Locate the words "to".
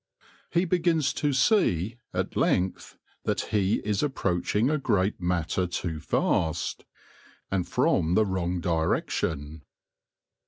1.13-1.31